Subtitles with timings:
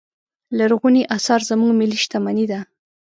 [0.57, 2.59] لرغوني اثار زموږ ملي شتمنې ده.